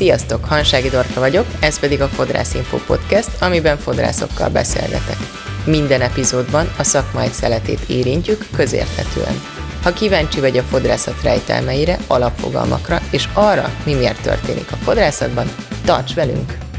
[0.00, 5.16] Sziasztok, Hansági Dorka vagyok, ez pedig a Fodrász Info Podcast, amiben fodrászokkal beszélgetek.
[5.64, 9.42] Minden epizódban a szakmai szeletét érintjük közérthetően.
[9.82, 15.46] Ha kíváncsi vagy a fodrászat rejtelmeire, alapfogalmakra és arra, mi miért történik a fodrászatban,
[15.84, 16.69] tarts velünk!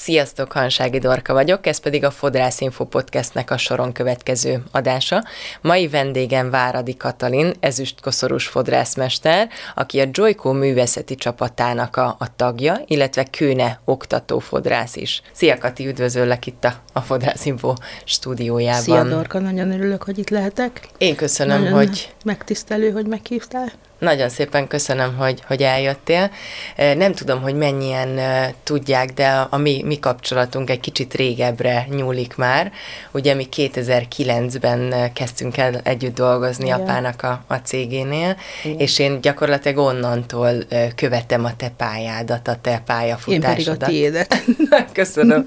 [0.00, 5.24] Sziasztok, Hansági Dorka vagyok, ez pedig a Fodrász Info Podcastnek a soron következő adása.
[5.60, 13.24] Mai vendégem Váradi Katalin, ezüstkoszorús fodrászmester, aki a Joyco művészeti csapatának a, a tagja, illetve
[13.24, 15.22] Kőne oktató fodrász is.
[15.32, 17.74] Szia Kati, üdvözöllek itt a, a Fodrász Info
[18.04, 18.82] stúdiójában.
[18.82, 20.88] Szia Dorka, nagyon örülök, hogy itt lehetek.
[20.98, 22.14] Én köszönöm, nagyon hogy...
[22.24, 23.72] Megtisztelő, hogy meghívtál.
[24.00, 26.30] Nagyon szépen köszönöm, hogy, hogy eljöttél.
[26.76, 28.20] Nem tudom, hogy mennyien
[28.62, 32.72] tudják, de a, a mi, mi kapcsolatunk egy kicsit régebbre nyúlik már.
[33.10, 36.80] Ugye mi 2009-ben kezdtünk el együtt dolgozni Igen.
[36.80, 38.78] apának a, a cégénél, Igen.
[38.78, 40.52] és én gyakorlatilag onnantól
[40.94, 43.58] követem a te pályádat, a te pályafutásodat.
[43.58, 44.44] Én pedig a tiédet.
[44.92, 45.46] köszönöm.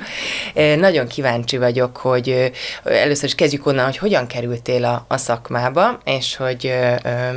[0.78, 2.52] Nagyon kíváncsi vagyok, hogy
[2.84, 6.74] először is kezdjük onnan, hogy hogyan kerültél a, a szakmába, és hogy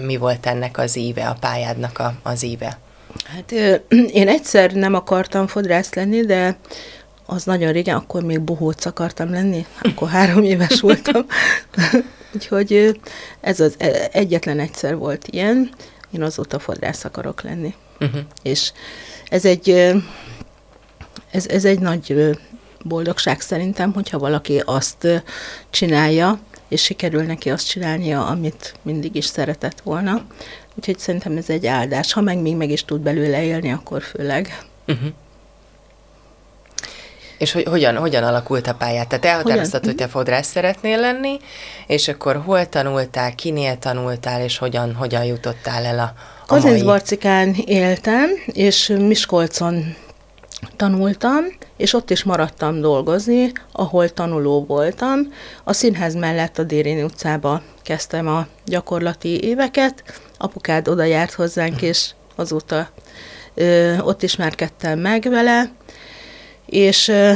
[0.05, 2.79] mi volt ennek az íve, a pályádnak a, az íve?
[3.25, 3.53] Hát
[4.21, 6.57] én egyszer nem akartam fodrász lenni, de
[7.27, 11.27] az nagyon régen, akkor még bohóc akartam lenni, akkor három éves voltam.
[12.35, 13.01] Úgyhogy
[13.41, 15.71] ez az e, egyetlen egyszer volt ilyen,
[16.11, 17.75] én azóta fodrász akarok lenni.
[18.01, 18.21] Uh-huh.
[18.43, 18.73] És
[19.29, 19.71] ez egy,
[21.31, 22.37] ez, ez egy nagy
[22.83, 25.23] boldogság szerintem, hogyha valaki azt
[25.71, 30.27] csinálja, és sikerül neki azt csinálnia, amit mindig is szeretett volna.
[30.79, 32.13] Úgyhogy szerintem ez egy áldás.
[32.13, 34.65] Ha meg még meg is tud belőle élni, akkor főleg.
[34.87, 35.09] Uh-huh.
[37.39, 39.09] És hogy, hogyan, hogyan alakult a pályát?
[39.09, 41.39] Tehát elhatároztad, hogy te fodrász szeretnél lenni,
[41.87, 46.13] és akkor hol tanultál, kinél tanultál, és hogyan, hogyan jutottál el a,
[46.55, 46.83] a mai...
[46.83, 49.95] Barcikán éltem, és Miskolcon
[50.77, 51.45] tanultam,
[51.77, 55.21] és ott is maradtam dolgozni, ahol tanuló voltam.
[55.65, 62.11] A színház mellett a Déréni utcába kezdtem a gyakorlati éveket, apukád oda járt hozzánk, és
[62.35, 62.89] azóta
[63.55, 65.71] ö, ott ismerkedtem meg vele,
[66.67, 67.33] és, ö,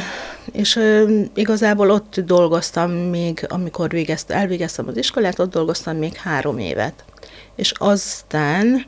[0.52, 6.58] és ö, igazából ott dolgoztam még, amikor végezt, elvégeztem az iskolát, ott dolgoztam még három
[6.58, 7.04] évet.
[7.56, 8.86] És aztán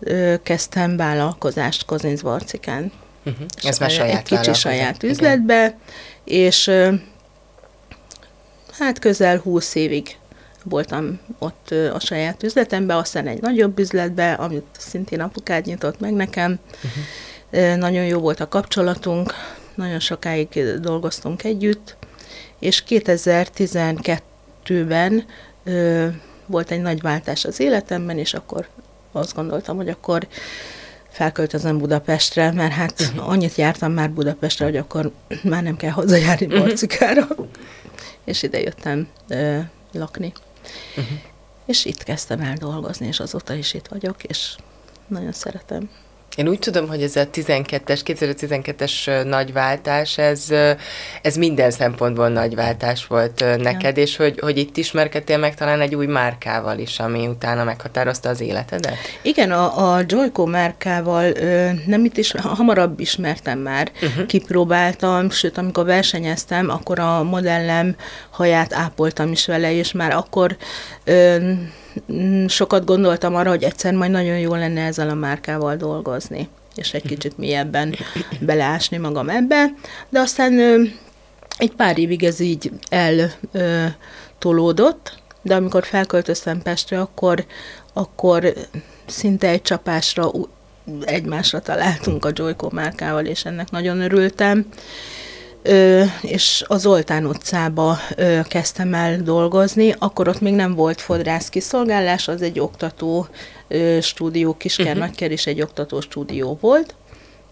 [0.00, 2.92] ö, kezdtem vállalkozást Kozincbarcikán.
[3.28, 3.46] Uh-huh.
[3.62, 5.78] Ez már saját Egy kicsi saját üzletbe, Igen.
[6.24, 6.70] és
[8.78, 10.16] hát közel húsz évig
[10.64, 16.58] voltam ott a saját üzletemben, aztán egy nagyobb üzletbe, amit szintén apukád nyitott meg nekem.
[16.84, 17.76] Uh-huh.
[17.76, 19.34] Nagyon jó volt a kapcsolatunk,
[19.74, 20.48] nagyon sokáig
[20.80, 21.96] dolgoztunk együtt,
[22.58, 25.24] és 2012-ben
[25.64, 26.06] ö,
[26.46, 28.68] volt egy nagy váltás az életemben, és akkor
[29.12, 30.26] azt gondoltam, hogy akkor
[31.18, 33.28] felköltözöm Budapestre, mert hát uh-huh.
[33.28, 35.12] annyit jártam már Budapestre, hogy akkor
[35.42, 37.22] már nem kell hozzájárni Barcikára.
[37.22, 37.46] Uh-huh.
[38.24, 39.58] és ide jöttem ö,
[39.92, 40.32] lakni.
[40.96, 41.18] Uh-huh.
[41.66, 44.56] És itt kezdtem el dolgozni, és azóta is itt vagyok, és
[45.06, 45.90] nagyon szeretem.
[46.38, 50.46] Én úgy tudom, hogy ez a 12-es, 2012-es nagy váltás, ez,
[51.22, 54.02] ez minden szempontból nagy váltás volt neked, ja.
[54.02, 58.40] és hogy, hogy itt ismerkedtél meg talán egy új márkával is, ami utána meghatározta az
[58.40, 58.96] életedet?
[59.22, 61.32] Igen, a, a Joyco márkával
[61.86, 64.26] nem itt is, hamarabb ismertem már, uh-huh.
[64.26, 67.96] kipróbáltam, sőt, amikor versenyeztem, akkor a modellem
[68.30, 70.56] haját ápoltam is vele, és már akkor
[71.10, 71.52] Mm,
[72.46, 77.06] sokat gondoltam arra, hogy egyszer majd nagyon jó lenne ezzel a márkával dolgozni, és egy
[77.06, 77.94] kicsit mélyebben
[78.40, 79.64] beleásni magam ebbe,
[80.08, 80.52] de aztán
[81.58, 82.70] egy pár évig ez így
[84.38, 87.44] eltolódott, de amikor felköltöztem Pestre, akkor,
[87.92, 88.52] akkor
[89.06, 90.30] szinte egy csapásra
[91.04, 94.66] egymásra találtunk a Joyco márkával, és ennek nagyon örültem
[96.20, 97.98] és az Zoltán utcába
[98.44, 103.26] kezdtem el dolgozni, akkor ott még nem volt fodrász kiszolgálás, az egy oktató
[104.00, 105.00] stúdió, Kisker uh-huh.
[105.00, 106.94] Nagyker is egy oktató stúdió volt,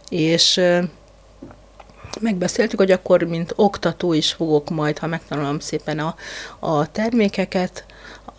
[0.08, 0.60] és
[2.20, 6.14] megbeszéltük, hogy akkor, mint oktató is fogok majd, ha megtanulom szépen a,
[6.58, 7.84] a termékeket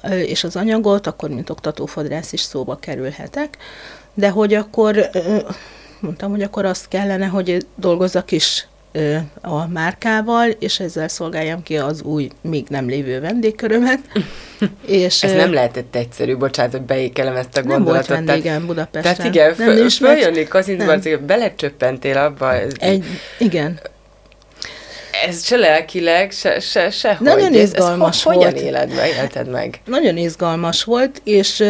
[0.09, 3.57] és az anyagot, akkor, mint oktatófodrász is szóba kerülhetek,
[4.13, 5.09] de hogy akkor
[5.99, 8.67] mondtam, hogy akkor azt kellene, hogy dolgozzak is
[9.41, 13.99] a márkával, és ezzel szolgáljam ki az új, még nem lévő vendégkörömet.
[14.85, 18.07] és, Ez nem lehetett egyszerű, bocsánat, hogy beékelem ezt a gondolatot.
[18.07, 19.15] Nem volt vendégem Budapesten.
[19.15, 22.53] Tehát igen, nem föl, följönni Kazincbarcig, belecsöppentél abba.
[22.79, 23.03] Egy,
[23.39, 23.79] igen.
[25.25, 28.43] Ez se lelkileg, se, se, se Nagyon izgalmas ez, ez, volt.
[28.43, 29.81] Hogyan éled meg, élted meg?
[29.85, 31.63] Nagyon izgalmas volt, és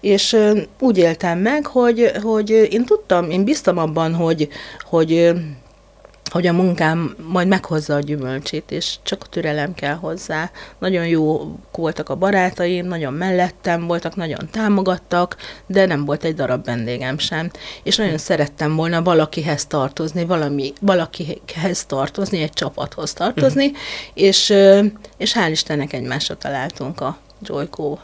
[0.00, 0.36] És
[0.80, 4.48] úgy éltem meg, hogy, hogy én tudtam, én biztam abban, hogy,
[4.80, 5.32] hogy
[6.34, 10.50] hogy a munkám majd meghozza a gyümölcsét, és csak a türelem kell hozzá.
[10.78, 15.36] Nagyon jó voltak a barátaim, nagyon mellettem voltak, nagyon támogattak,
[15.66, 17.50] de nem volt egy darab vendégem sem.
[17.82, 23.80] És nagyon szerettem volna valakihez tartozni, valami, valakihez tartozni, egy csapathoz tartozni, uh-huh.
[24.14, 24.54] és,
[25.16, 27.98] és hál' Istennek egymásra találtunk a Joyko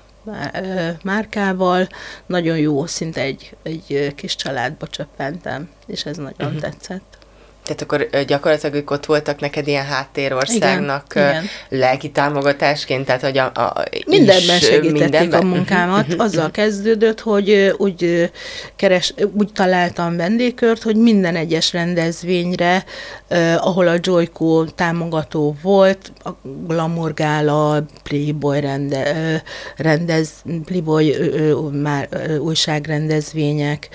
[1.03, 1.89] márkával.
[2.27, 6.61] Nagyon jó, szinte egy, egy kis családba csöppentem, és ez nagyon uh-huh.
[6.61, 7.20] tetszett.
[7.71, 11.45] Tehát akkor gyakorlatilag ők ott voltak neked ilyen háttérországnak igen, igen.
[11.69, 15.41] lelki támogatásként, tehát hogy a, a Mindenben is, segítették mindenben?
[15.41, 16.15] a munkámat.
[16.19, 18.31] Azzal kezdődött, hogy úgy,
[18.77, 22.85] keres, úgy találtam vendégkört, hogy minden egyes rendezvényre,
[23.57, 26.31] ahol a Joyko támogató volt, a
[26.67, 29.43] Glamour Gála, Playboy rende,
[29.77, 30.31] rendez,
[30.65, 31.17] Playboy
[31.73, 32.09] már
[32.41, 33.89] újságrendezvények,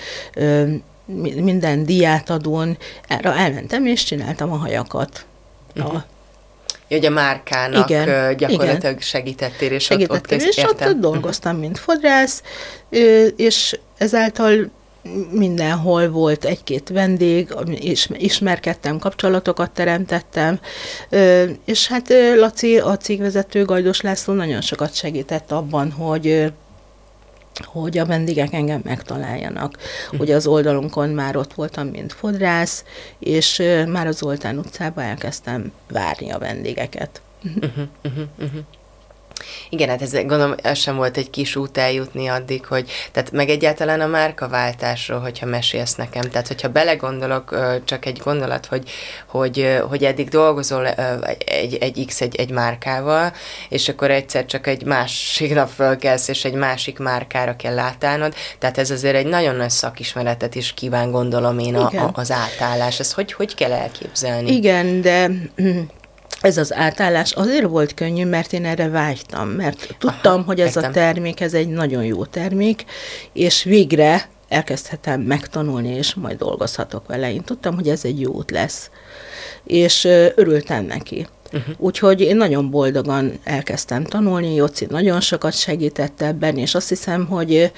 [1.40, 5.24] minden diátadón, erre elmentem és csináltam a hajakat.
[5.76, 5.94] Uh-huh.
[5.94, 6.06] A,
[6.88, 8.98] hogy a márkának igen, gyakorlatilag igen.
[8.98, 10.88] segítettél, és Segítettem, ott, ott és értem.
[10.88, 12.42] ott dolgoztam, mint fodrász,
[13.36, 14.70] és ezáltal
[15.30, 20.60] mindenhol volt egy-két vendég, és ismerkedtem, kapcsolatokat teremtettem,
[21.64, 26.52] és hát Laci, a cégvezető Gajdos László nagyon sokat segített abban, hogy
[27.64, 29.78] hogy a vendégek engem megtaláljanak.
[30.18, 32.84] Ugye az oldalunkon már ott voltam, mint fodrász,
[33.18, 37.20] és már az Zoltán utcába elkezdtem várni a vendégeket.
[37.44, 38.60] Uh-huh, uh-huh, uh-huh.
[39.68, 43.48] Igen, hát ez gondolom, ez sem volt egy kis út eljutni addig, hogy, tehát meg
[43.48, 48.90] egyáltalán a márkaváltásról, hogyha mesélsz nekem, tehát hogyha belegondolok, csak egy gondolat, hogy,
[49.26, 50.86] hogy, hogy eddig dolgozol
[51.38, 53.32] egy, egy X egy, egy márkával,
[53.68, 58.78] és akkor egyszer csak egy másik nap fölkelsz, és egy másik márkára kell átállnod, tehát
[58.78, 63.00] ez azért egy nagyon nagy szakismeretet is kíván, gondolom én, a, a, az átállás.
[63.00, 64.50] Ez hogy, hogy kell elképzelni?
[64.52, 65.30] Igen, de
[66.46, 70.76] ez az átállás azért volt könnyű, mert én erre vágytam, mert tudtam, Aha, hogy ez
[70.76, 70.90] értem.
[70.90, 72.84] a termék, ez egy nagyon jó termék,
[73.32, 77.32] és végre elkezdhetem megtanulni, és majd dolgozhatok vele.
[77.32, 78.90] Én tudtam, hogy ez egy jó út lesz,
[79.64, 80.04] és
[80.34, 81.26] örültem neki.
[81.52, 81.74] Uh-huh.
[81.78, 87.72] Úgyhogy én nagyon boldogan elkezdtem tanulni, Jóci nagyon sokat segített ebben, és azt hiszem, hogy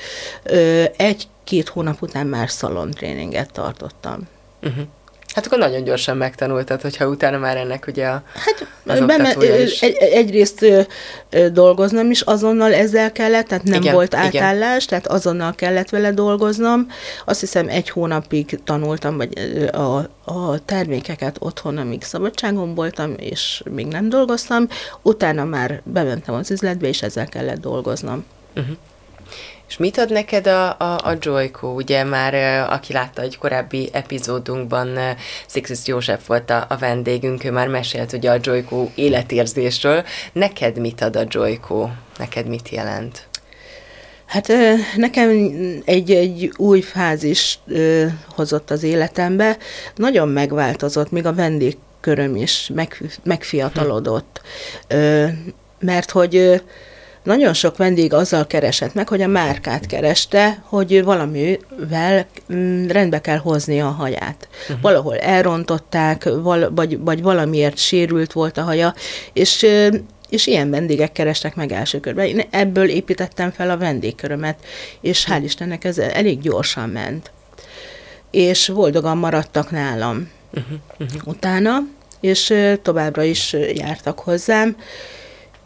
[0.97, 4.29] egy-két hónap után már szalontréninget tartottam.
[4.63, 4.85] Uh-huh.
[5.35, 9.83] Hát akkor nagyon gyorsan megtanultad, hogyha utána már ennek ugye a Hát beme, is.
[9.83, 10.81] Egy, egyrészt ö,
[11.31, 14.89] ö, dolgoznom is azonnal ezzel kellett, tehát nem igen, volt átállás, igen.
[14.89, 16.87] tehát azonnal kellett vele dolgoznom.
[17.25, 19.39] Azt hiszem egy hónapig tanultam, vagy
[19.73, 24.69] a, a termékeket otthon, amíg szabadságon voltam, és még nem dolgoztam.
[25.03, 28.25] Utána már bementem az üzletbe, és ezzel kellett dolgoznom.
[28.57, 28.77] Uh-huh.
[29.69, 31.69] És mit ad neked a, a, a Joyko?
[31.69, 32.35] Ugye már,
[32.71, 34.99] aki látta egy korábbi epizódunkban,
[35.47, 40.05] Szixis József volt a, a vendégünk, ő már mesélt ugye a Joyko életérzésről.
[40.33, 41.89] Neked mit ad a Joyko?
[42.19, 43.27] Neked mit jelent?
[44.27, 44.53] Hát
[44.97, 45.31] nekem
[45.85, 47.59] egy, egy új fázis
[48.29, 49.57] hozott az életembe.
[49.95, 54.41] Nagyon megváltozott, még a vendégköröm is meg, megfiatalodott.
[55.81, 56.63] Mert hogy
[57.29, 63.37] nagyon sok vendég azzal keresett meg, hogy a márkát kereste, hogy valamivel mm, rendbe kell
[63.37, 64.49] hozni a haját.
[64.63, 64.81] Uh-huh.
[64.81, 68.95] Valahol elrontották, val- vagy, vagy valamiért sérült volt a haja,
[69.33, 69.67] és
[70.29, 72.27] és ilyen vendégek kerestek meg első körben.
[72.27, 74.59] Én ebből építettem fel a vendégkörömet,
[75.01, 77.31] és hál' Istennek ez elég gyorsan ment.
[78.31, 81.21] És boldogan maradtak nálam uh-huh, uh-huh.
[81.25, 81.79] utána,
[82.21, 84.77] és továbbra is jártak hozzám,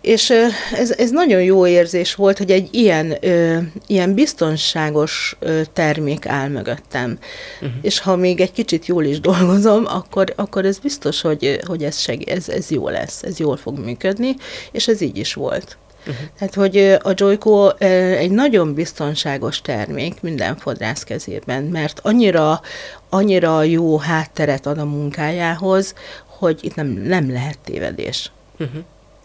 [0.02, 0.30] és
[0.74, 6.48] ez, ez nagyon jó érzés volt, hogy egy ilyen, ö, ilyen biztonságos ö, termék áll
[6.48, 7.18] mögöttem.
[7.54, 7.78] Uh-huh.
[7.82, 11.98] És ha még egy kicsit jól is dolgozom, akkor, akkor ez biztos, hogy, hogy ez,
[11.98, 14.34] seg, ez, ez jó lesz, ez jól fog működni,
[14.72, 15.76] és ez így is volt.
[16.00, 16.26] Uh-huh.
[16.38, 22.60] Tehát, hogy a Joyko egy nagyon biztonságos termék minden fodrász kezében, mert annyira,
[23.08, 25.94] annyira jó hátteret ad a munkájához,
[26.26, 28.32] hogy itt nem, nem lehet tévedés.
[28.58, 28.82] Uh-huh.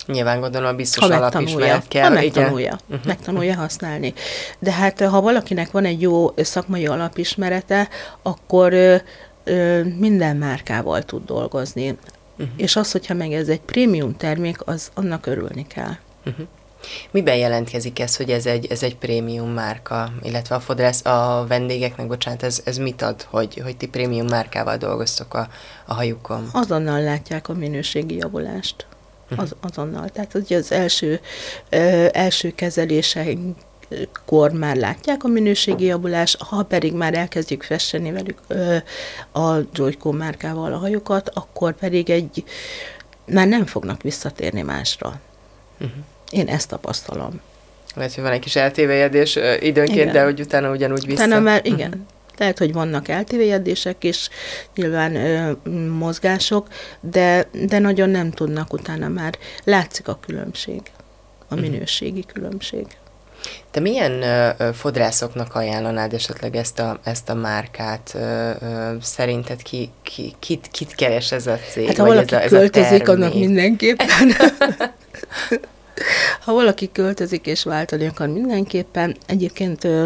[0.07, 2.03] Nyilván gondolom biztos ha alapismeret kell.
[2.03, 3.05] Ha megtanulja, uh-huh.
[3.05, 4.13] megtanulja használni.
[4.59, 7.89] De hát ha valakinek van egy jó szakmai alapismerete,
[8.21, 8.95] akkor ö,
[9.43, 11.89] ö, minden márkával tud dolgozni.
[11.89, 12.47] Uh-huh.
[12.55, 15.95] És az, hogyha meg ez egy prémium termék, az annak örülni kell.
[16.25, 16.45] Uh-huh.
[17.11, 22.07] Miben jelentkezik ez, hogy ez egy, ez egy prémium márka, illetve a fodrász, a vendégeknek,
[22.07, 25.47] bocsánat, ez, ez mit ad, hogy, hogy ti prémium márkával dolgoztok a,
[25.85, 26.49] a hajukon?
[26.53, 28.85] Azonnal látják a minőségi javulást
[29.35, 30.09] az, azonnal.
[30.09, 31.19] Tehát ugye az első,
[31.69, 33.57] ö, első kezeléseink
[34.25, 38.39] kor már látják a minőségi javulás, ha pedig már elkezdjük festeni velük
[39.33, 42.43] a Joyco márkával a hajukat, akkor pedig egy
[43.25, 45.19] már nem fognak visszatérni másra.
[45.79, 46.03] Uh-huh.
[46.29, 47.41] Én ezt tapasztalom.
[47.95, 50.11] Lehet, hogy van egy kis eltévejedés időnként, igen.
[50.11, 51.25] de hogy utána ugyanúgy vissza.
[51.25, 51.89] Utána már, igen.
[51.89, 52.05] Uh-huh.
[52.37, 54.29] Lehet, hogy vannak eltévejedések és
[54.75, 55.51] nyilván ö,
[55.97, 56.67] mozgások,
[56.99, 59.37] de, de nagyon nem tudnak utána már.
[59.63, 60.81] Látszik a különbség,
[61.47, 62.33] a minőségi uh-huh.
[62.33, 62.85] különbség.
[63.71, 68.11] Te milyen ö, fodrászoknak ajánlanád esetleg ezt a, ezt a márkát?
[68.15, 71.87] Ö, ö, szerinted ki, ki, kit, kit keres ez a cég?
[71.87, 74.31] Hát ha valaki ez a, ez költözik, a annak mindenképpen.
[76.45, 80.05] ha valaki költözik és váltani akar mindenképpen, egyébként ö,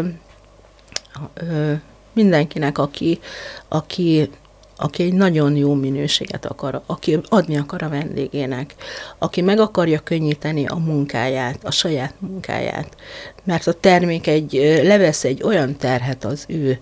[1.34, 1.72] ö,
[2.12, 3.20] mindenkinek, aki,
[3.68, 4.30] aki
[4.76, 8.74] aki egy nagyon jó minőséget akar, aki adni akar a vendégének,
[9.18, 12.96] aki meg akarja könnyíteni a munkáját, a saját munkáját,
[13.44, 14.52] mert a termék egy,
[14.82, 16.80] levesz egy olyan terhet az ő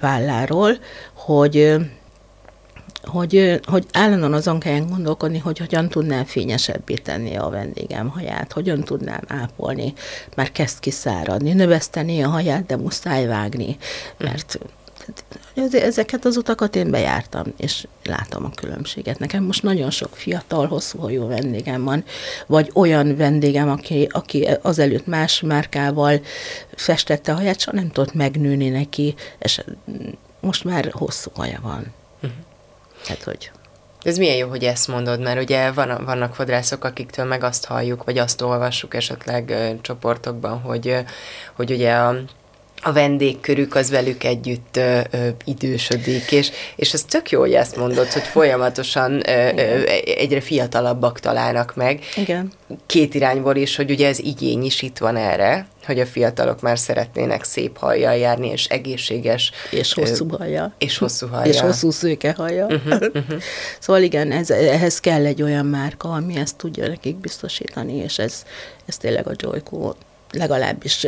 [0.00, 0.78] válláról,
[1.12, 1.76] hogy
[3.08, 8.84] hogy, hogy állandóan azon kell gondolkodni, hogy hogyan tudnám fényesebbé tenni a vendégem haját, hogyan
[8.84, 9.92] tudnám ápolni,
[10.36, 13.76] már kezd kiszáradni, növeszteni a haját, de muszáj vágni,
[14.18, 14.58] mert
[15.72, 19.18] ezeket az utakat én bejártam, és látom a különbséget.
[19.18, 22.04] Nekem most nagyon sok fiatal, hosszú hajú vendégem van,
[22.46, 26.20] vagy olyan vendégem, aki, aki azelőtt más márkával
[26.74, 29.64] festette a haját, csak nem tudott megnőni neki, és
[30.40, 31.96] most már hosszú haja van.
[33.06, 33.50] Hát, hogy...
[34.02, 38.04] Ez milyen jó, hogy ezt mondod, mert ugye van, vannak fodrászok, akiktől meg azt halljuk,
[38.04, 41.00] vagy azt olvassuk esetleg ö, csoportokban, hogy, ö,
[41.54, 42.14] hogy ugye a
[42.82, 47.76] a vendégkörük az velük együtt ö, ö, idősödik, és, és ez tök jó, hogy ezt
[47.76, 52.00] mondod, hogy folyamatosan ö, ö, egyre fiatalabbak találnak meg.
[52.16, 52.52] Igen.
[52.86, 56.78] Két irányból is, hogy ugye ez igény is itt van erre, hogy a fiatalok már
[56.78, 59.52] szeretnének szép hajjal járni, és egészséges.
[59.70, 60.72] És hosszú hajjal.
[60.78, 61.54] És hosszú hajjal.
[61.54, 62.72] És hosszú szőke hajjal.
[62.72, 63.40] Uh-huh, uh-huh.
[63.78, 68.44] szóval igen, ez, ehhez kell egy olyan márka, ami ezt tudja nekik biztosítani, és ez,
[68.86, 69.92] ez tényleg a Joyco
[70.30, 71.06] legalábbis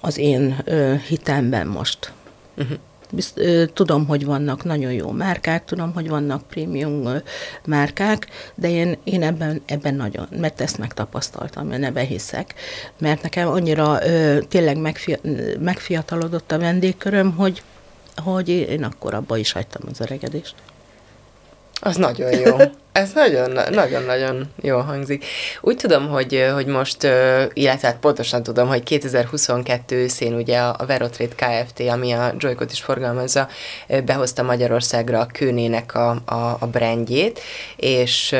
[0.00, 2.12] az én ö, hitemben most.
[2.56, 2.78] Uh-huh.
[3.12, 3.40] Bizt,
[3.72, 7.08] tudom, hogy vannak nagyon jó márkák, tudom, hogy vannak prémium
[7.64, 12.54] márkák, de én, én ebben, ebben nagyon, mert ezt megtapasztaltam, én ebben hiszek,
[12.98, 13.98] mert nekem annyira
[14.48, 15.16] tényleg megfia,
[15.58, 17.62] megfiatalodott a vendégköröm, hogy,
[18.16, 20.54] hogy én akkor abba is hagytam az öregedést.
[21.80, 22.56] Az nagyon jó.
[22.92, 23.12] Ez
[23.70, 25.24] nagyon-nagyon jó hangzik.
[25.60, 27.02] Úgy tudom, hogy, hogy most,
[27.52, 32.80] illetve hát pontosan tudom, hogy 2022 őszén ugye a Verotrade Kft., ami a Joykot is
[32.80, 33.48] forgalmazza,
[34.04, 37.40] behozta Magyarországra a kőnének a, a, a brandjét,
[37.76, 38.36] és,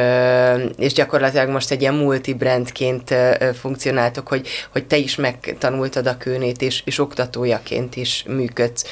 [0.77, 3.15] és gyakorlatilag most egy ilyen multi-brandként
[3.61, 8.85] funkcionáltok, hogy, hogy te is megtanultad a kőnét, és, és oktatójaként is működsz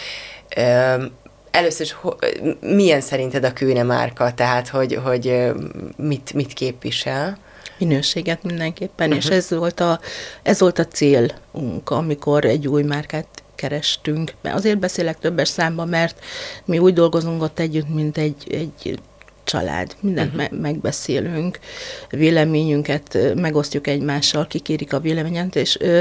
[1.50, 1.96] először is
[2.60, 5.52] milyen szerinted a kőne márka, tehát hogy, hogy
[5.96, 7.38] mit, mit képvisel?
[7.78, 9.24] Minőséget mindenképpen, uh-huh.
[9.24, 10.00] és ez volt, a,
[10.42, 14.34] ez volt a célunk, amikor egy új márkát kerestünk.
[14.42, 16.24] Mert azért beszélek többes számban, mert
[16.64, 19.00] mi úgy dolgozunk ott együtt, mint egy, egy
[19.44, 19.96] család.
[20.00, 20.50] Mindent uh-huh.
[20.50, 21.58] me- megbeszélünk,
[22.10, 26.00] véleményünket megosztjuk egymással, kikérik a véleményet, és ö,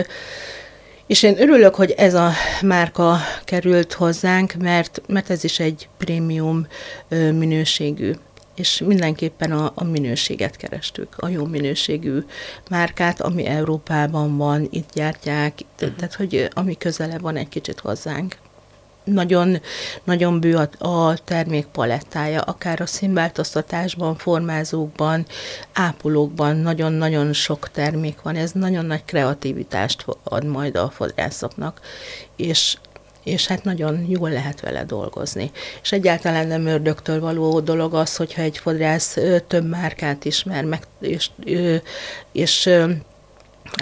[1.07, 6.67] és én örülök, hogy ez a márka került hozzánk, mert, mert ez is egy prémium
[7.09, 8.13] minőségű
[8.55, 12.19] és mindenképpen a, a minőséget kerestük, a jó minőségű
[12.69, 15.95] márkát, ami Európában van, itt gyártják, uh-huh.
[15.95, 18.37] tehát hogy ami közele van egy kicsit hozzánk
[19.07, 19.61] nagyon,
[20.03, 25.25] nagyon bő a, a termék palettája, akár a színváltoztatásban, formázókban,
[25.73, 31.79] ápolókban, nagyon-nagyon sok termék van, ez nagyon nagy kreativitást ad majd a fodrászoknak,
[32.35, 32.77] és
[33.23, 35.51] és hát nagyon jól lehet vele dolgozni.
[35.81, 41.29] És egyáltalán nem ördögtől való dolog az, hogyha egy fodrász több márkát ismer, meg, és,
[41.43, 41.81] és,
[42.31, 42.69] és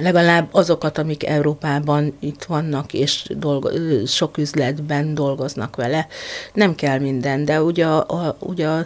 [0.02, 3.70] legalább azokat, amik Európában itt vannak, és dolgo,
[4.06, 6.08] sok üzletben dolgoznak vele.
[6.54, 8.86] Nem kell minden, de ugye a, a, ugye a,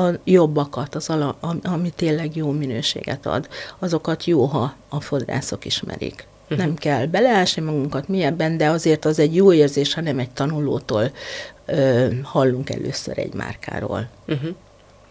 [0.00, 3.48] a jobbakat, az ala, ami tényleg jó minőséget ad,
[3.78, 6.26] azokat jó, ha a fodrászok ismerik.
[6.44, 6.58] Uh-huh.
[6.58, 11.12] Nem kell beleásni magunkat mélyebben, de azért az egy jó érzés, ha nem egy tanulótól
[11.66, 14.08] ö, hallunk először egy márkáról.
[14.26, 14.50] Uh-huh.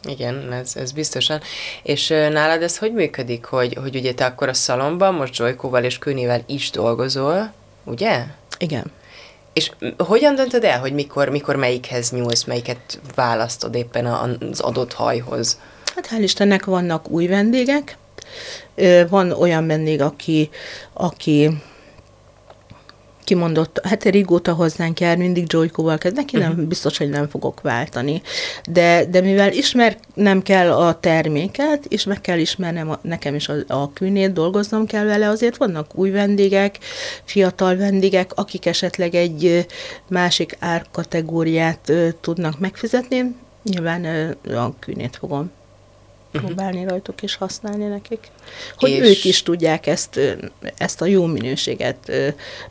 [0.08, 1.42] Igen, ez, ez biztosan.
[1.84, 5.98] És nálad ez hogy működik, hogy, hogy ugye te akkor a szalomban most Zsolykóval és
[5.98, 8.24] Kőnével is dolgozol, ugye?
[8.58, 8.92] Igen.
[9.54, 15.60] És hogyan döntöd el, hogy mikor, mikor melyikhez nyúlsz, melyiket választod éppen az adott hajhoz?
[15.96, 17.98] Hát hál' Istennek vannak új vendégek.
[19.10, 20.50] Van olyan vendég, aki,
[20.94, 21.50] aki
[23.24, 26.66] kimondott, hát régóta hozzánk jár, mindig Joykóval kezd, neki nem, uh-huh.
[26.66, 28.22] biztos, hogy nem fogok váltani.
[28.70, 33.54] De, de mivel ismernem kell a terméket, és meg kell ismernem a, nekem is a,
[33.68, 36.78] a kűnét, dolgoznom kell vele, azért vannak új vendégek,
[37.24, 39.66] fiatal vendégek, akik esetleg egy
[40.08, 45.52] másik árkategóriát tudnak megfizetni, nyilván a kűnét fogom.
[46.42, 48.28] Próbálni rajtuk és használni nekik.
[48.78, 49.10] Hogy és...
[49.10, 50.20] ők is tudják ezt,
[50.78, 52.12] ezt a jó minőséget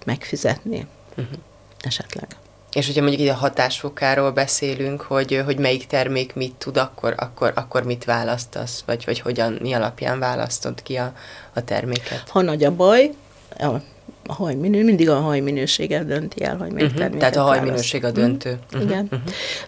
[0.04, 0.87] megfizetni.
[1.11, 1.38] Uh-huh.
[1.81, 2.26] Esetleg.
[2.73, 7.52] És hogyha mondjuk így a hatásfokáról beszélünk, hogy, hogy melyik termék mit tud, akkor, akkor,
[7.54, 8.83] akkor mit választasz?
[8.87, 11.14] Vagy, vagy hogyan, mi alapján választod ki a,
[11.52, 12.28] a terméket?
[12.28, 13.11] Ha nagy a baj,
[13.59, 13.71] a
[14.26, 17.19] a haj minő, mindig a haj minősége dönti el, hogy melyik uh-huh.
[17.19, 18.59] Tehát a haj minőség a döntő.
[18.73, 18.91] Uh-huh.
[18.91, 19.09] Igen.
[19.11, 19.21] Uh-huh.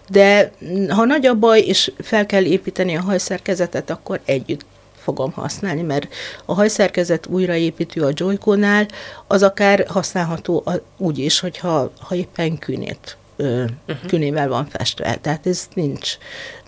[0.09, 0.51] De
[0.89, 4.65] ha nagy a baj, és fel kell építeni a hajszerkezetet, akkor együtt
[4.97, 6.07] fogom használni, mert
[6.45, 8.87] a hajszerkezet újraépítő a Joyco-nál,
[9.27, 10.63] az akár használható
[10.97, 13.69] úgy is, hogyha ha éppen kűnét uh-huh.
[14.07, 15.15] künével van festve.
[15.15, 16.17] Tehát ez nincs,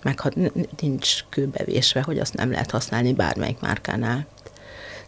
[0.03, 0.21] meg,
[0.79, 4.27] nincs kőbevésve, hogy azt nem lehet használni bármelyik márkánál.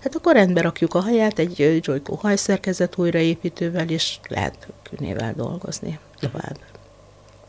[0.04, 6.58] Hát akkor rendbe rakjuk a haját egy Joyko hajszerkezet újraépítővel, és lehet künével dolgozni tovább.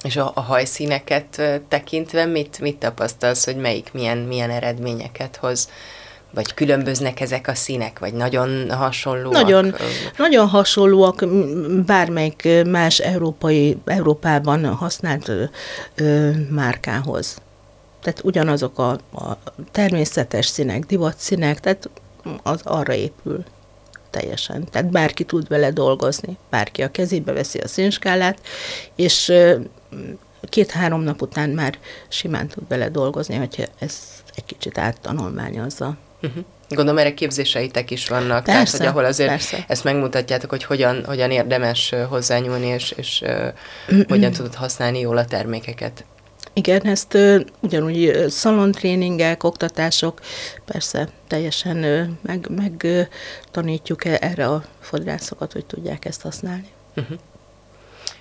[0.02, 5.68] És a, a hajszíneket tekintve mit, mit tapasztalsz, hogy melyik milyen, milyen eredményeket hoz?
[6.34, 9.32] Vagy különböznek ezek a színek, vagy nagyon hasonlóak?
[9.32, 9.74] Nagyon,
[10.16, 11.24] nagyon hasonlóak
[11.86, 15.44] bármelyik más európai, Európában használt ö,
[15.94, 17.36] ö, márkához.
[18.02, 19.38] Tehát ugyanazok a, a
[19.70, 21.90] természetes színek, divatszínek, tehát
[22.42, 23.44] az arra épül
[24.10, 24.64] teljesen.
[24.70, 28.40] Tehát bárki tud vele dolgozni, bárki a kezébe veszi a színskálát,
[28.94, 29.32] és
[30.42, 35.96] két-három nap után már simán tud vele dolgozni, hogyha ezt egy kicsit áttanulmányozza.
[36.22, 36.44] Uh-huh.
[36.68, 39.64] Gondolom, erre képzéseitek is vannak, persze, tehát hogy ahol azért persze.
[39.68, 45.24] ezt megmutatjátok, hogy hogyan, hogyan érdemes hozzányúlni, és, és uh, hogyan tudod használni jól a
[45.24, 46.04] termékeket.
[46.52, 50.20] Igen, ezt uh, ugyanúgy szalontréningek, oktatások,
[50.64, 53.00] persze teljesen uh, meg, meg uh,
[53.50, 56.68] tanítjuk -e erre a fodrászokat, hogy tudják ezt használni.
[56.96, 57.18] Uh-huh.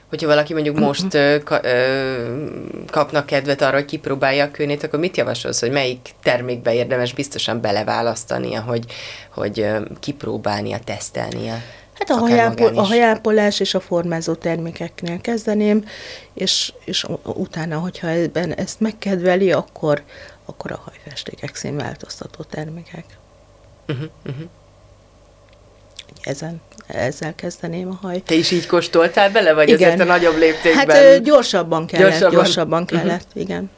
[0.09, 0.87] Hogyha valaki mondjuk uh-huh.
[0.87, 5.71] most uh, ka, uh, kapnak kedvet arra, hogy kipróbálja a kőnét, akkor mit javasolsz, hogy
[5.71, 8.85] melyik termékbe érdemes biztosan beleválasztania, hogy,
[9.29, 11.55] hogy uh, kipróbálnia, tesztelnia?
[11.99, 15.85] Hát a, hajápol, a hajápolás és a formázó termékeknél kezdeném,
[16.33, 20.03] és, és utána, hogyha ebben ezt megkedveli, akkor,
[20.45, 23.05] akkor a hajfestékek színváltoztató termékek.
[23.87, 24.45] Uh-huh, uh-huh.
[26.21, 28.19] Ezen, ezzel kezdeném a haj.
[28.19, 29.87] Te is így kóstoltál bele, vagy igen.
[29.87, 30.95] ezért a nagyobb léptékben?
[30.95, 33.41] Hát gyorsabban kellett, gyorsabban, gyorsabban kellett, uh-huh.
[33.41, 33.71] igen.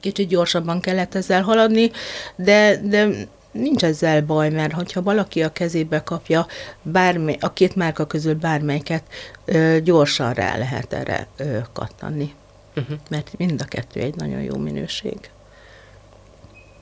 [0.00, 1.90] Kicsit gyorsabban kellett ezzel haladni,
[2.36, 3.08] de, de
[3.54, 6.46] nincs ezzel baj, mert hogyha valaki a kezébe kapja
[6.82, 9.02] bármely, a két márka közül bármelyiket,
[9.44, 12.34] ö, gyorsan rá lehet erre ö, kattanni.
[12.76, 12.98] Uh-huh.
[13.10, 15.30] Mert mind a kettő egy nagyon jó minőség.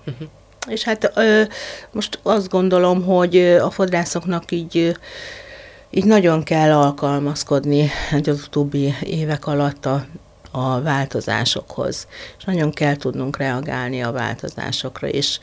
[0.07, 0.29] Uh-huh.
[0.69, 1.43] És hát ö,
[1.91, 4.97] most azt gondolom, hogy a fodrászoknak így
[5.95, 7.91] így nagyon kell alkalmazkodni
[8.27, 10.07] az utóbbi évek alatt a,
[10.51, 12.07] a változásokhoz.
[12.39, 15.39] És nagyon kell tudnunk reagálni a változásokra, és,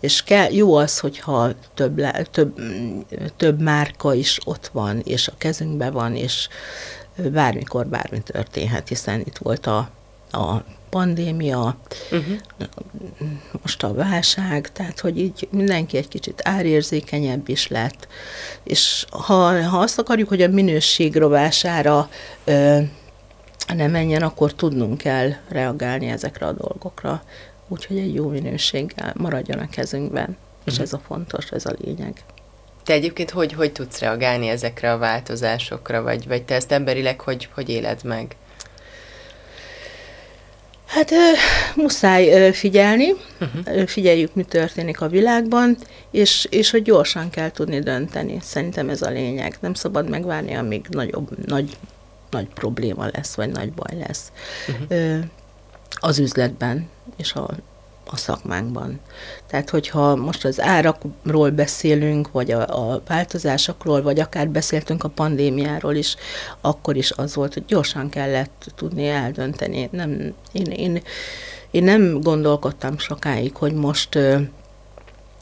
[0.00, 2.60] és kell, jó az, hogyha több, több,
[3.36, 6.48] több márka is ott van, és a kezünkben van, és
[7.32, 9.90] bármikor bármi történhet, hiszen itt volt a,
[10.30, 11.76] a pandémia,
[12.10, 12.36] uh-huh.
[13.62, 18.08] most a válság, tehát hogy így mindenki egy kicsit árérzékenyebb is lett,
[18.62, 22.08] és ha, ha azt akarjuk, hogy a minőség rovására
[22.44, 22.78] ö,
[23.74, 27.22] nem menjen, akkor tudnunk kell reagálni ezekre a dolgokra
[27.68, 30.86] úgyhogy egy jó minőséggel maradjon a kezünkben, és uh-huh.
[30.86, 32.12] ez a fontos, ez a lényeg.
[32.84, 37.48] Te egyébként hogy, hogy tudsz reagálni ezekre a változásokra, vagy, vagy te ezt emberileg hogy,
[37.54, 38.36] hogy éled meg?
[40.86, 41.12] Hát
[41.74, 43.86] muszáj figyelni, uh-huh.
[43.86, 45.76] figyeljük, mi történik a világban,
[46.10, 48.38] és, és hogy gyorsan kell tudni dönteni.
[48.42, 49.56] Szerintem ez a lényeg.
[49.60, 51.76] Nem szabad megvárni, amíg nagyobb, nagy,
[52.30, 54.32] nagy probléma lesz, vagy nagy baj lesz.
[54.68, 55.24] Uh-huh
[56.00, 57.50] az üzletben és a,
[58.06, 59.00] a szakmánkban.
[59.46, 65.94] Tehát, hogyha most az árakról beszélünk, vagy a, a változásokról, vagy akár beszéltünk a pandémiáról
[65.94, 66.16] is,
[66.60, 69.88] akkor is az volt, hogy gyorsan kellett tudni eldönteni.
[69.92, 71.02] Nem, én, én,
[71.70, 74.18] én nem gondolkodtam sokáig, hogy most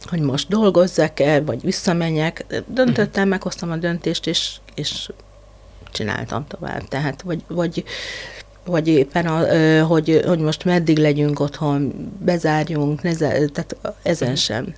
[0.04, 2.46] hogy most dolgozzak-e, vagy visszamenjek.
[2.66, 5.10] Döntöttem, meghoztam a döntést, és, és
[5.92, 6.88] csináltam tovább.
[6.88, 7.84] Tehát, vagy, vagy
[8.64, 14.36] vagy éppen, a, hogy, hogy most meddig legyünk otthon, bezárjunk, neze, tehát ezen mhm.
[14.36, 14.74] sem,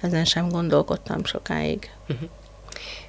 [0.00, 1.90] ezen sem gondolkodtam sokáig.
[2.08, 2.28] Uh-huh.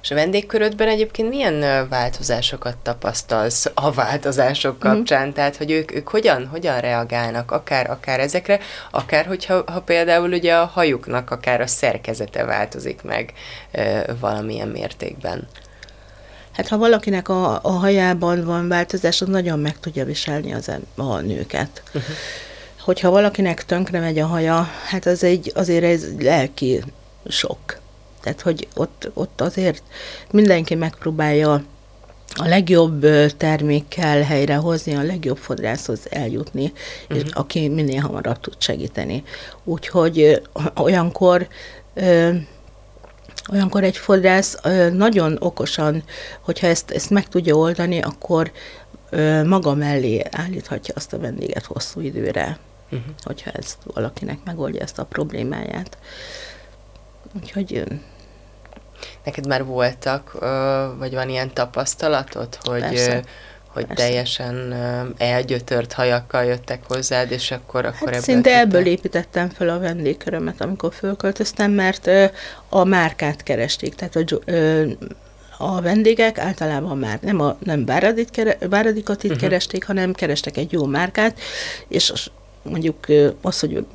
[0.02, 4.88] És a vendégkörödben egyébként milyen változásokat tapasztalsz a változások mhm.
[4.88, 5.28] kapcsán?
[5.28, 5.32] Mm.
[5.32, 8.58] Tehát, hogy ők, ők hogyan, hogyan reagálnak akár, akár ezekre,
[8.90, 13.32] akár hogyha ha például ugye a hajuknak akár a szerkezete változik meg
[13.70, 15.48] e, valamilyen mértékben.
[16.52, 21.20] Hát ha valakinek a, a hajában van változás, az nagyon meg tudja viselni az, a
[21.20, 21.82] nőket.
[21.86, 22.02] Uh-huh.
[22.80, 26.82] Hogyha valakinek tönkre megy a haja, hát az egy, azért ez lelki
[27.28, 27.80] sok.
[28.20, 29.82] Tehát, hogy ott, ott azért
[30.30, 31.62] mindenki megpróbálja
[32.34, 37.24] a legjobb termékkel helyrehozni, a legjobb fodrászhoz eljutni, uh-huh.
[37.24, 39.24] és aki minél hamarabb tud segíteni.
[39.64, 40.42] Úgyhogy
[40.76, 41.48] olyankor
[43.50, 44.58] olyankor egy fodrász
[44.92, 46.04] nagyon okosan,
[46.40, 48.52] hogyha ezt, ezt meg tudja oldani, akkor
[49.44, 53.14] maga mellé állíthatja azt a vendéget hosszú időre, uh-huh.
[53.22, 55.98] hogyha ezt valakinek megoldja ezt a problémáját.
[57.36, 57.84] Úgyhogy...
[59.24, 60.32] Neked már voltak,
[60.98, 63.22] vagy van ilyen tapasztalatod, hogy, Persze.
[63.72, 64.04] Hogy Persze.
[64.04, 64.74] teljesen
[65.18, 68.60] elgyötört hajakkal jöttek hozzád, és akkor, akkor hát ebből szinte tudtál?
[68.60, 72.10] ebből építettem fel a vendégkörömet, amikor fölköltöztem, mert
[72.68, 74.38] a márkát keresték, tehát a,
[75.64, 79.48] a vendégek általában már nem, a, nem báradit, báradikat itt uh-huh.
[79.48, 81.40] keresték, hanem kerestek egy jó márkát,
[81.88, 82.12] és
[82.62, 82.96] mondjuk
[83.40, 83.86] az, hogy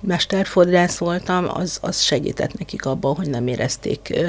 [0.00, 4.26] mesterfodrász voltam, az, az segített nekik abban, hogy nem érezték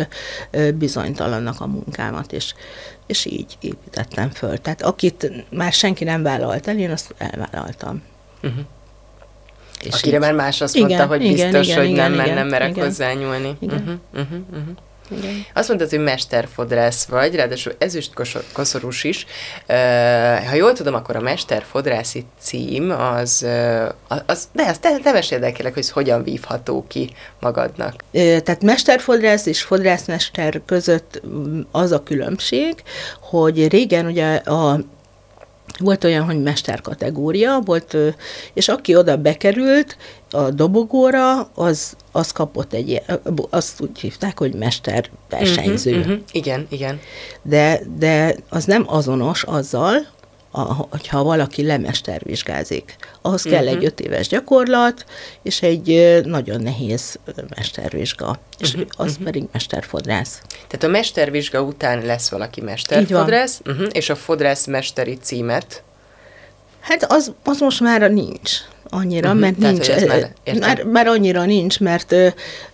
[0.75, 2.53] bizonytalannak a munkámat, és,
[3.05, 4.57] és így építettem föl.
[4.57, 8.03] Tehát akit már senki nem vállalt el, én azt elvállaltam.
[8.43, 8.59] Uh-huh.
[9.83, 10.21] És Akire így...
[10.21, 12.69] már más azt igen, mondta, hogy igen, biztos, igen, hogy igen, nem, igen, nem merek
[12.69, 12.83] igen.
[12.83, 13.57] hozzányúlni.
[13.59, 13.79] Igen.
[13.79, 14.75] Uh-huh, uh-huh, uh-huh.
[15.09, 15.45] Igen.
[15.53, 18.11] Azt mondtad, hogy mesterfodrász vagy, ráadásul ezüst
[18.53, 19.25] koszorús is.
[20.47, 23.45] Ha jól tudom, akkor a mesterfodrászi cím az,
[24.25, 27.93] az de ezt te, te meséld el kérlek, hogy hogyan vívható ki magadnak.
[28.11, 31.21] Tehát mesterfodrász és fodrászmester között
[31.71, 32.75] az a különbség,
[33.19, 34.79] hogy régen ugye a
[35.79, 37.97] volt olyan, hogy mester kategória, volt,
[38.53, 39.97] és aki oda bekerült
[40.31, 43.01] a dobogóra, az, az kapott egy,
[43.49, 45.91] azt úgy hívták, hogy mester versenyző.
[45.91, 46.25] Uh-huh, uh-huh.
[46.31, 46.99] Igen, igen.
[47.41, 50.07] De, de az nem azonos azzal,
[50.51, 52.95] a, hogyha valaki lemestervizsgázik.
[53.21, 53.77] Ahhoz kell uh-huh.
[53.77, 55.05] egy öt éves gyakorlat,
[55.43, 57.19] és egy nagyon nehéz
[57.55, 58.89] mestervizsga, és uh-huh.
[58.97, 59.25] az uh-huh.
[59.25, 60.41] pedig mesterfodrász.
[60.67, 63.87] Tehát a mestervizsga után lesz valaki mesterfodrász, uh-huh.
[63.91, 65.83] és a fodrász mesteri címet?
[66.87, 68.51] Hát az, az most már nincs
[68.89, 69.41] annyira, uh-huh.
[69.41, 72.15] mert Tehát, nincs, már, már, már annyira nincs, mert,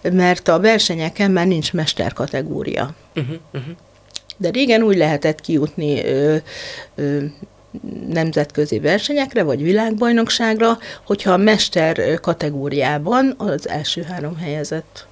[0.01, 2.93] mert a versenyeken már nincs mesterkategória.
[3.15, 3.35] Uh-huh.
[3.53, 3.75] Uh-huh.
[4.37, 6.35] De régen úgy lehetett kijutni ö,
[6.95, 7.23] ö,
[8.07, 15.07] nemzetközi versenyekre, vagy világbajnokságra, hogyha a mester kategóriában az első három helyezett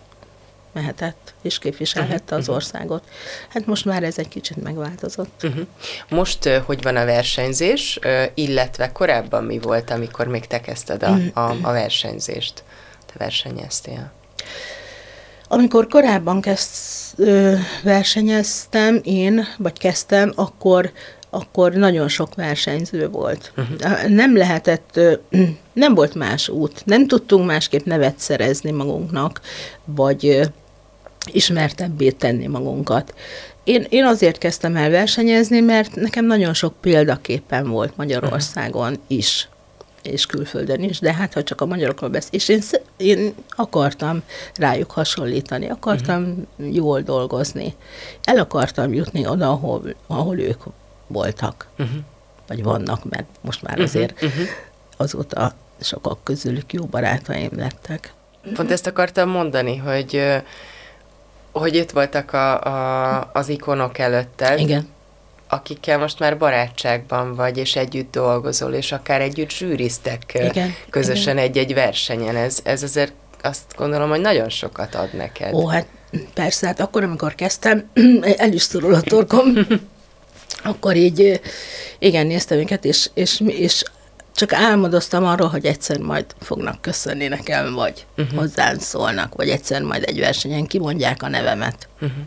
[0.73, 2.55] mehetett és képviselhette uh-huh, az mhm.
[2.55, 3.03] országot.
[3.49, 5.43] Hát most már ez egy kicsit megváltozott.
[5.43, 5.65] Uh-huh.
[6.09, 7.99] Most hogy van a versenyzés,
[8.33, 12.63] illetve korábban mi volt, amikor még te kezdted a, a, a versenyzést?
[13.05, 14.11] Te versenyeztél?
[15.47, 16.69] Amikor korábban kezd,
[17.83, 20.91] versenyeztem én, vagy kezdtem, akkor
[21.33, 23.51] akkor nagyon sok versenyző volt.
[23.57, 24.07] Uh-huh.
[24.07, 24.99] Nem lehetett,
[25.73, 29.41] nem volt más út, nem tudtunk másképp nevet szerezni magunknak,
[29.85, 30.51] vagy
[31.25, 33.13] ismertebbé tenni magunkat.
[33.63, 39.05] Én, én azért kezdtem el versenyezni, mert nekem nagyon sok példaképpen volt Magyarországon uh-huh.
[39.07, 39.49] is,
[40.03, 42.61] és külföldön is, de hát ha csak a magyarokról beszél, és én,
[42.97, 44.23] én akartam
[44.55, 46.75] rájuk hasonlítani, akartam uh-huh.
[46.75, 47.75] jól dolgozni,
[48.23, 50.63] el akartam jutni oda, ahol, ahol ők
[51.07, 51.95] voltak, uh-huh.
[52.47, 54.29] vagy vannak, mert most már azért uh-huh.
[54.29, 54.47] Uh-huh.
[54.97, 58.13] azóta sokak közülük jó barátaim lettek.
[58.53, 60.21] Pont ezt akartam mondani, hogy
[61.51, 64.59] hogy itt voltak a, a, az ikonok előtted.
[64.59, 64.87] Igen.
[65.47, 70.75] Akikkel most már barátságban vagy, és együtt dolgozol, és akár együtt zsűriztek Igen.
[70.89, 71.49] közösen Igen.
[71.49, 72.35] egy-egy versenyen.
[72.35, 75.53] Ez, ez azért azt gondolom, hogy nagyon sokat ad neked.
[75.53, 75.85] Ó, hát
[76.33, 77.89] persze, hát akkor, amikor kezdtem,
[78.37, 79.45] el is szorul a torkom,
[80.63, 81.41] akkor így
[81.99, 83.83] igen, néztem őket, és, és, és
[84.35, 88.39] csak álmodoztam arról, hogy egyszer majd fognak köszönni nekem, vagy uh-huh.
[88.39, 91.87] hozzám szólnak, vagy egyszer majd egy versenyen kimondják a nevemet.
[91.95, 92.17] Uh-huh.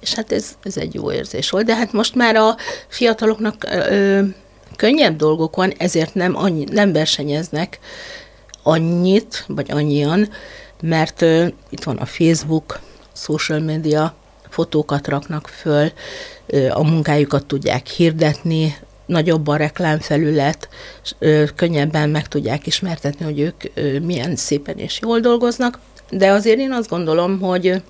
[0.00, 2.56] És hát ez, ez egy jó érzés volt, de hát most már a
[2.88, 4.22] fiataloknak ö,
[4.76, 7.78] könnyebb dolgok van, ezért nem, annyi, nem versenyeznek
[8.62, 10.28] annyit, vagy annyian,
[10.80, 12.80] mert ö, itt van a Facebook,
[13.14, 14.14] social media,
[14.48, 15.92] fotókat raknak föl,
[16.46, 18.76] ö, a munkájukat tudják hirdetni,
[19.10, 20.68] nagyobb a reklámfelület,
[21.54, 23.62] könnyebben meg tudják ismertetni, hogy ők
[24.02, 25.78] milyen szépen és jól dolgoznak,
[26.10, 27.82] de azért én azt gondolom, hogy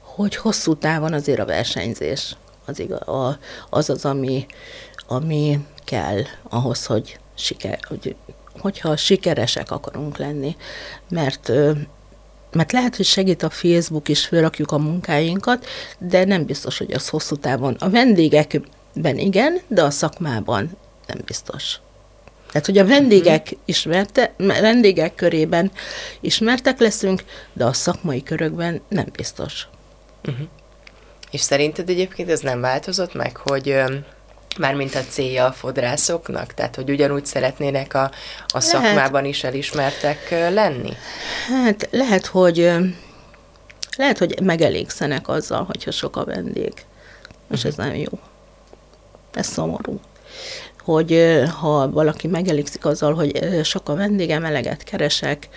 [0.00, 3.38] hogy hosszú távon azért a versenyzés az, a,
[3.70, 4.46] az, az ami,
[5.06, 8.16] ami kell ahhoz, hogy, siker, hogy
[8.58, 10.56] hogyha sikeresek akarunk lenni,
[11.08, 11.52] mert
[12.54, 15.66] mert lehet, hogy segít a Facebook is, fölrakjuk a munkáinkat,
[15.98, 17.76] de nem biztos, hogy az hosszú távon.
[17.78, 17.88] A
[18.94, 20.76] vendégekben igen, de a szakmában
[21.06, 21.78] nem biztos.
[22.46, 23.60] Tehát, hogy a vendégek, mhm.
[23.64, 25.70] ismerte, vendégek körében
[26.20, 29.66] ismertek leszünk, de a szakmai körökben nem biztos.
[30.28, 30.46] Uh-huh.
[31.30, 33.82] És szerinted egyébként ez nem változott meg, hogy
[34.58, 36.54] mármint a célja a fodrászoknak?
[36.54, 38.10] Tehát, hogy ugyanúgy szeretnének a,
[38.46, 40.92] a szakmában is elismertek lenni?
[41.48, 42.72] Hát lehet, hogy
[43.96, 46.72] lehet, hogy megelégszenek azzal, hogyha sok a vendég.
[47.50, 47.66] És uh-huh.
[47.66, 48.18] ez nem jó.
[49.34, 50.00] Ez szomorú.
[50.80, 55.48] Hogy ha valaki megelégszik azzal, hogy sok a vendégem, eleget keresek,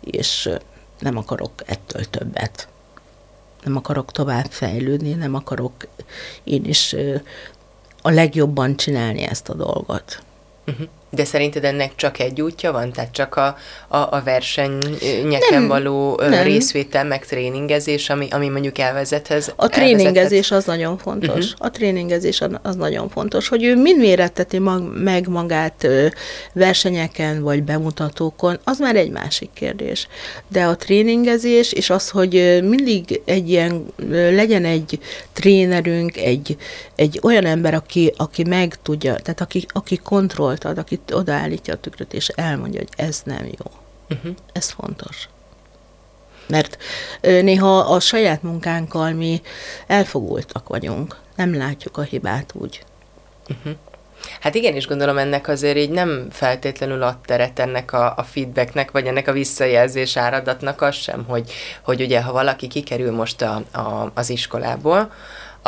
[0.00, 0.50] és
[0.98, 2.68] nem akarok ettől többet.
[3.64, 5.72] Nem akarok tovább fejlődni, nem akarok
[6.44, 6.96] én is
[8.02, 10.22] a legjobban csinálni ezt a dolgot.
[10.66, 10.88] Uh-huh.
[11.10, 12.92] De szerinted ennek csak egy útja van?
[12.92, 13.56] Tehát csak a,
[13.88, 16.42] a, a versenyeken nem, való nem.
[16.42, 19.52] részvétel, meg tréningezés, ami, ami mondjuk elvezethez?
[19.56, 21.52] A tréningezés az nagyon fontos.
[21.52, 21.66] Uh-huh.
[21.66, 25.86] A tréningezés az nagyon fontos, hogy ő mind méretteti mag, meg magát
[26.52, 30.08] versenyeken vagy bemutatókon, az már egy másik kérdés.
[30.48, 34.98] De a tréningezés és az, hogy mindig egy ilyen, legyen egy
[35.32, 36.56] trénerünk, egy,
[36.94, 41.74] egy olyan ember, aki, aki meg tudja, tehát aki, aki kontrollt ad, aki itt odaállítja
[41.74, 43.70] a tükröt, és elmondja, hogy ez nem jó.
[44.10, 44.34] Uh-huh.
[44.52, 45.28] Ez fontos.
[46.46, 46.76] Mert
[47.20, 49.42] néha a saját munkánkkal mi
[49.86, 52.84] elfogultak vagyunk, nem látjuk a hibát úgy.
[53.48, 53.72] Uh-huh.
[54.40, 58.90] Hát igen, és gondolom ennek azért így nem feltétlenül ad teret ennek a, a feedbacknek,
[58.90, 63.62] vagy ennek a visszajelzés áradatnak az sem, hogy, hogy ugye ha valaki kikerül most a,
[63.72, 65.12] a, az iskolából,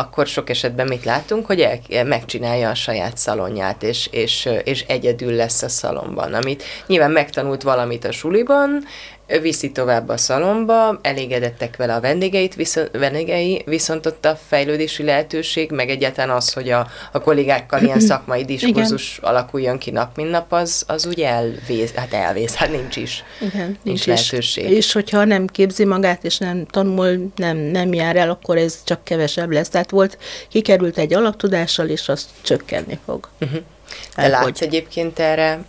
[0.01, 5.33] akkor sok esetben mit látunk, hogy el, megcsinálja a saját szalonját, és, és, és egyedül
[5.33, 8.85] lesz a szalonban, amit nyilván megtanult valamit a suliban,
[9.39, 15.71] viszi tovább a szalomba, elégedettek vele a vendégeit, viszont, vendégei, viszont ott a fejlődési lehetőség,
[15.71, 19.31] meg egyáltalán az, hogy a, a kollégákkal ilyen szakmai diskurzus Igen.
[19.31, 23.25] alakuljon ki nap, mint nap, az, az ugye elvész, hát elvész, hát nincs is.
[23.41, 24.65] Igen, nincs, nincs lehetőség.
[24.65, 28.79] És, és hogyha nem képzi magát, és nem tanul, nem, nem jár el, akkor ez
[28.85, 29.69] csak kevesebb lesz.
[29.69, 33.29] Tehát volt, kikerült egy alaptudással, és az csökkenni fog.
[33.41, 33.61] Uh-huh.
[34.17, 35.65] De látsz egyébként erre,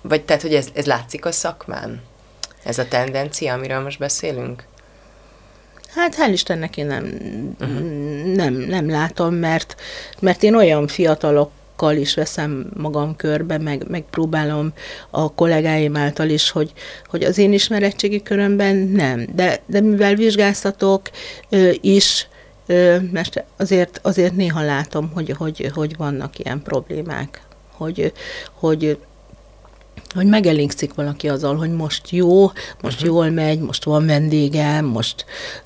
[0.00, 2.02] vagy tehát, hogy ez, ez látszik a szakmán?
[2.66, 4.64] Ez a tendencia, amiről most beszélünk?
[5.94, 7.04] Hát hál' Istennek én nem,
[7.60, 8.34] uh-huh.
[8.34, 9.74] nem, nem látom, mert,
[10.20, 11.50] mert én olyan fiatalok
[11.90, 14.72] is veszem magam körbe, meg, meg próbálom
[15.10, 16.72] a kollégáim által is, hogy,
[17.06, 19.26] hogy az én ismerettségi körömben nem.
[19.34, 21.10] De, de mivel vizsgáztatok
[21.48, 22.28] ö, is,
[22.66, 27.40] ö, mert azért, azért néha látom, hogy, hogy, hogy vannak ilyen problémák,
[27.72, 28.12] hogy,
[28.52, 28.98] hogy
[30.16, 32.44] hogy megelégszik valaki azzal, hogy most jó,
[32.80, 33.14] most uh-huh.
[33.14, 35.24] jól megy, most van vendégem, most,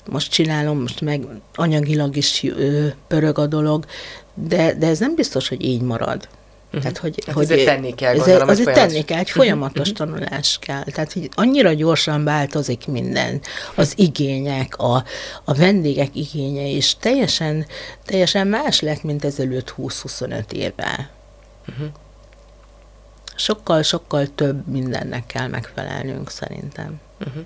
[0.09, 3.85] most csinálom, most meg anyagilag is ö, pörög a dolog,
[4.33, 6.27] de, de ez nem biztos, hogy így marad.
[6.65, 6.81] Uh-huh.
[6.81, 9.37] Tehát, hogy, hát hogy ezért tenni kell, gondolom, ez, azért tenni kell, egy mhm.
[9.37, 10.07] folyamatos uh-huh.
[10.07, 10.83] tanulás kell.
[10.83, 13.41] Tehát, hogy annyira gyorsan változik minden,
[13.75, 15.03] az igények, a,
[15.43, 17.65] a vendégek igénye is teljesen,
[18.05, 21.09] teljesen más lett, mint ezelőtt 20-25 évvel.
[21.67, 21.87] Uh-huh
[23.43, 26.99] sokkal-sokkal több mindennek kell megfelelnünk szerintem.
[27.19, 27.43] Uh-huh.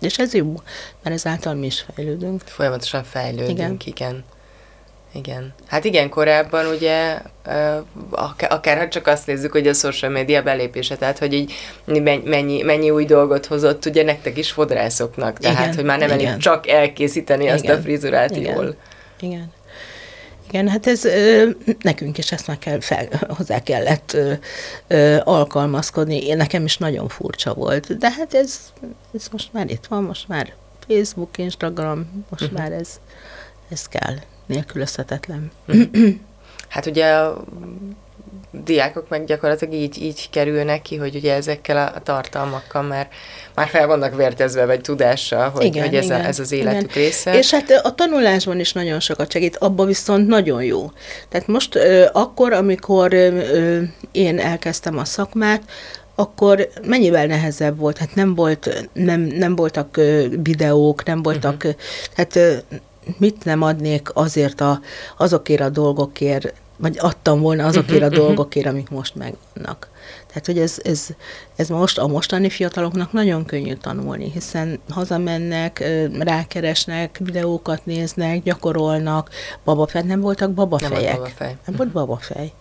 [0.00, 0.54] És ez jó,
[1.02, 2.40] mert ezáltal mi is fejlődünk.
[2.44, 3.76] Folyamatosan fejlődünk, igen.
[3.84, 4.24] igen.
[5.12, 5.54] Igen.
[5.66, 7.18] Hát igen, korábban ugye,
[8.48, 11.52] akár ha csak azt nézzük, hogy a social media belépése, tehát hogy így
[12.24, 16.36] mennyi, mennyi új dolgot hozott ugye nektek is fodrászoknak, tehát igen, hogy már nem elég
[16.36, 18.76] csak elkészíteni igen, azt a frizurát igen, jól.
[19.20, 19.52] Igen.
[20.54, 21.04] Igen, hát ez
[21.80, 24.32] nekünk is ezt meg kell fel, hozzá kellett ö,
[24.86, 26.26] ö, alkalmazkodni.
[26.26, 28.72] Én nekem is nagyon furcsa volt, de hát ez,
[29.14, 30.52] ez most már itt van, most már
[30.88, 32.58] Facebook, Instagram, most uh-huh.
[32.58, 33.00] már ez,
[33.68, 34.14] ez kell,
[34.46, 35.50] nélkülözhetetlen.
[35.66, 36.14] Uh-huh.
[36.68, 37.14] Hát ugye
[38.64, 43.08] diákok meg gyakorlatilag így, így kerülnek ki, hogy ugye ezekkel a tartalmakkal már,
[43.54, 46.90] már fel vannak vértezve, vagy tudással, hogy, igen, hogy ez, igen, a, ez az életük
[46.90, 47.04] igen.
[47.04, 47.38] része.
[47.38, 50.90] És hát a tanulásban is nagyon sokat segít, abban viszont nagyon jó.
[51.28, 51.78] Tehát most
[52.12, 53.14] akkor, amikor
[54.12, 55.62] én elkezdtem a szakmát,
[56.14, 57.98] akkor mennyivel nehezebb volt?
[57.98, 60.00] Hát nem, volt, nem, nem voltak
[60.42, 61.74] videók, nem voltak, uh-huh.
[62.16, 62.38] hát
[63.18, 64.80] mit nem adnék azért a,
[65.16, 69.88] azokért a dolgokért, vagy adtam volna azokért a dolgokért, amik most megvannak.
[70.26, 71.06] Tehát, hogy ez, ez,
[71.56, 75.84] ez most a mostani fiataloknak nagyon könnyű tanulni, hiszen hazamennek,
[76.18, 79.30] rákeresnek, videókat néznek, gyakorolnak,
[79.64, 80.92] babafej, nem voltak babafejek.
[80.92, 81.56] Nem volt babafej.
[81.66, 82.52] Nem volt babafej.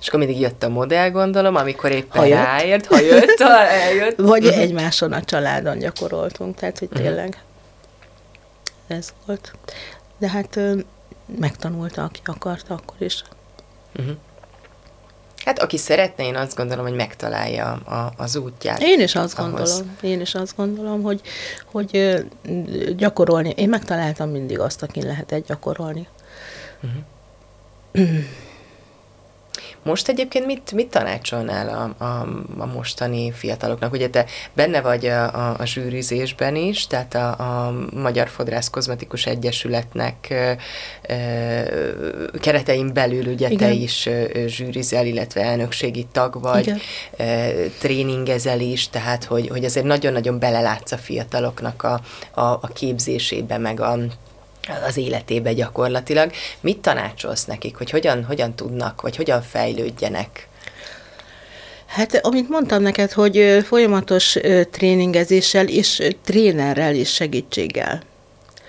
[0.00, 2.38] És akkor mindig jött a modell, gondolom, amikor éppen ha jött.
[2.38, 4.20] ráért, ha jött, ha eljött.
[4.32, 7.02] Vagy egymáson a családon gyakoroltunk, tehát, hogy mhm.
[7.02, 7.42] tényleg
[8.86, 9.52] ez volt.
[10.18, 10.60] De hát
[11.38, 13.22] megtanulta, aki akarta, akkor is.
[13.96, 14.16] Uh-huh.
[15.44, 18.82] Hát aki szeretne, én azt gondolom, hogy megtalálja a, az útját.
[18.82, 19.52] Én is azt ahhoz.
[19.52, 21.20] gondolom, én is azt gondolom, hogy,
[21.64, 22.24] hogy
[22.96, 26.08] gyakorolni, én megtaláltam mindig azt, akin lehetett gyakorolni.
[26.82, 28.18] Uh-huh.
[29.82, 32.26] Most egyébként mit, mit tanácsolnál a, a,
[32.58, 33.92] a mostani fiataloknak?
[33.92, 39.26] Ugye te benne vagy a, a, a zsűrizésben is, tehát a, a Magyar Fodrász Kozmetikus
[39.26, 40.56] Egyesületnek e,
[41.02, 41.64] e,
[42.40, 43.68] keretein belül ugye Igen.
[43.68, 46.72] te is e, zsűrizel, illetve elnökségi tag vagy,
[47.16, 52.00] e, tréningezel is, tehát hogy, hogy azért nagyon-nagyon belelátsz a fiataloknak a,
[52.40, 53.98] a, a képzésébe, meg a
[54.86, 56.32] az életébe gyakorlatilag.
[56.60, 60.48] Mit tanácsolsz nekik, hogy hogyan, hogyan tudnak, vagy hogyan fejlődjenek?
[61.86, 64.36] Hát, amit mondtam neked, hogy folyamatos
[64.70, 68.02] tréningezéssel és trénerrel és segítséggel.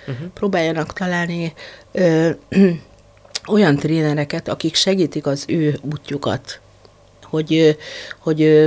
[0.06, 0.26] Uh-huh.
[0.34, 1.52] Próbáljanak találni
[1.92, 2.68] ö, ö,
[3.54, 6.60] olyan trénereket, akik segítik az ő útjukat,
[7.22, 7.78] hogy,
[8.18, 8.66] hogy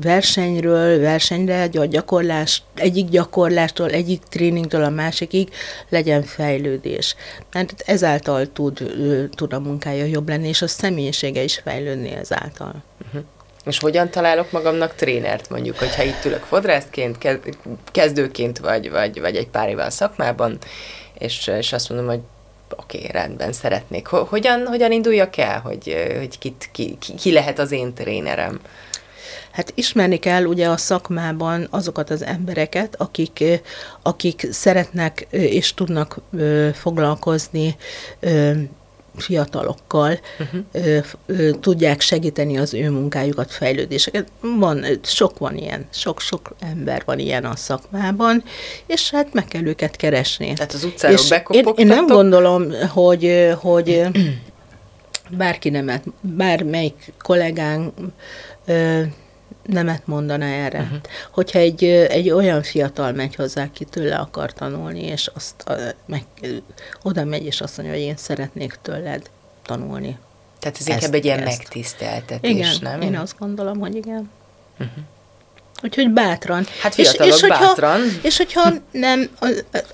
[0.00, 5.48] versenyről versenyre, a gyakorlás, egyik gyakorlástól, egyik tréningtől a másikig
[5.88, 7.16] legyen fejlődés.
[7.52, 8.92] Mert ezáltal tud,
[9.34, 12.82] tud a munkája jobb lenni, és a személyisége is fejlődni ezáltal.
[13.06, 13.22] Uh-huh.
[13.64, 17.18] És hogyan találok magamnak trénert, mondjuk, hogyha itt ülök fodrászként,
[17.92, 20.58] kezdőként, vagy, vagy, vagy egy pár évvel szakmában,
[21.18, 22.20] és, és azt mondom, hogy
[22.76, 24.06] oké, okay, rendben, szeretnék.
[24.06, 28.60] Hogyan, hogyan induljak el, hogy, hogy kit, ki, ki lehet az én trénerem?
[29.52, 33.44] Hát ismerni kell ugye a szakmában azokat az embereket, akik,
[34.02, 36.20] akik szeretnek és tudnak
[36.74, 37.76] foglalkozni
[39.16, 41.60] fiatalokkal uh-huh.
[41.60, 44.28] tudják segíteni az ő munkájukat, fejlődéseket.
[44.58, 48.44] Van, sok van ilyen, sok-sok ember van ilyen a szakmában,
[48.86, 50.52] és hát meg kell őket keresni.
[50.52, 51.18] Tehát az utcáról
[51.50, 54.02] én, én nem gondolom, hogy, hogy
[55.30, 57.92] bárki nem, bármelyik kollégánk
[59.66, 60.78] nemet mondana erre.
[60.78, 60.98] Uh-huh.
[61.30, 65.64] Hogyha egy, egy olyan fiatal megy hozzá, ki tőle akar tanulni, és azt
[66.06, 66.24] meg,
[67.02, 69.30] oda megy, és azt mondja, hogy én szeretnék tőled
[69.62, 70.18] tanulni.
[70.58, 71.58] Tehát ez ezt, inkább egy ilyen ezt.
[71.58, 73.00] megtiszteltetés, igen, nem?
[73.00, 74.30] én azt gondolom, hogy igen.
[74.78, 75.04] Uh-huh.
[75.82, 76.66] Úgyhogy bátran.
[76.80, 78.00] Hát fiatalok és, és bátran.
[78.00, 79.28] Hogyha, és hogyha nem,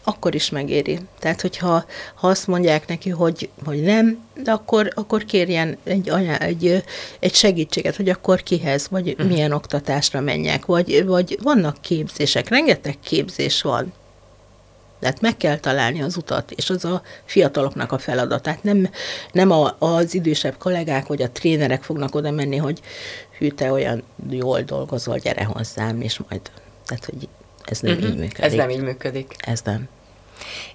[0.05, 0.99] akkor is megéri.
[1.21, 6.37] Tehát, hogyha ha azt mondják neki, hogy, hogy nem, de akkor, akkor kérjen egy, anya,
[6.37, 6.85] egy,
[7.21, 9.27] egy segítséget, hogy akkor kihez, vagy uh-huh.
[9.27, 13.93] milyen oktatásra menjek, vagy, vagy vannak képzések, rengeteg képzés van.
[15.01, 18.63] Tehát meg kell találni az utat, és az a fiataloknak a feladatát.
[18.63, 18.91] Nem,
[19.33, 22.81] nem a, az idősebb kollégák vagy a trénerek fognak oda menni, hogy
[23.39, 26.41] hű, te olyan jól dolgozol, gyere hozzám, és majd,
[26.87, 27.29] tehát, hogy
[27.65, 28.09] ez nem uh-huh.
[28.09, 28.45] így működik.
[28.45, 29.35] Ez nem így működik.
[29.39, 29.89] Ez nem.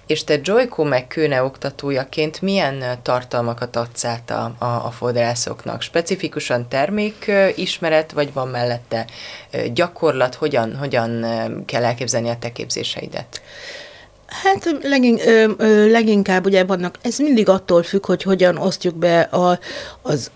[0.06, 5.82] És te Joyko meg Kőne oktatójaként milyen tartalmakat adsz át a, a, a fodrászoknak?
[5.82, 9.06] Specifikusan termék ismeret, vagy van mellette
[9.72, 10.34] gyakorlat?
[10.34, 11.26] Hogyan, hogyan
[11.66, 13.42] kell elképzelni a te képzéseidet?
[14.42, 19.20] Hát legin, ö, ö, leginkább ugye vannak, ez mindig attól függ, hogy hogyan osztjuk be
[19.20, 19.58] a,
[20.02, 20.30] az,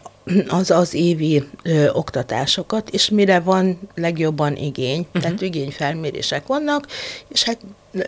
[0.48, 5.22] az az évi ö, oktatásokat, és mire van legjobban igény, uh-huh.
[5.22, 6.86] tehát igényfelmérések vannak,
[7.28, 7.58] és hát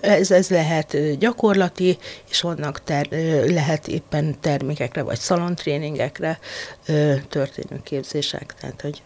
[0.00, 1.98] ez, ez lehet gyakorlati,
[2.31, 3.07] és vannak ter,
[3.46, 6.38] lehet éppen termékekre, vagy szalontréningekre
[6.87, 9.03] ö, történő képzések, tehát hogy